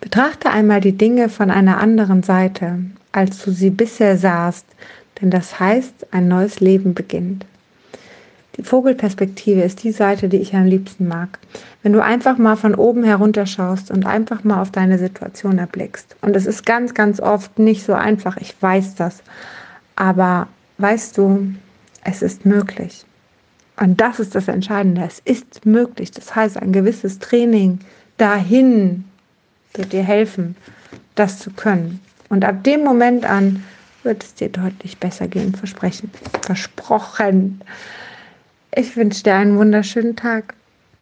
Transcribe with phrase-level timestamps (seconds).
[0.00, 2.78] Betrachte einmal die Dinge von einer anderen Seite,
[3.12, 4.66] als du sie bisher sahst,
[5.20, 7.46] denn das heißt, ein neues Leben beginnt.
[8.56, 11.38] Die Vogelperspektive ist die Seite, die ich am liebsten mag.
[11.82, 16.14] Wenn du einfach mal von oben herunter schaust und einfach mal auf deine Situation erblickst.
[16.20, 19.22] Und es ist ganz, ganz oft nicht so einfach, ich weiß das.
[19.96, 20.46] Aber
[20.78, 21.52] weißt du,
[22.04, 23.04] es ist möglich.
[23.80, 25.02] Und das ist das Entscheidende.
[25.04, 26.12] Es ist möglich.
[26.12, 27.80] Das heißt, ein gewisses Training
[28.18, 29.04] dahin
[29.74, 30.56] wird dir helfen,
[31.14, 32.00] das zu können.
[32.28, 33.64] Und ab dem Moment an
[34.02, 35.54] wird es dir deutlich besser gehen.
[35.54, 36.10] Versprechen.
[36.42, 37.60] Versprochen.
[38.74, 40.54] Ich wünsche dir einen wunderschönen Tag.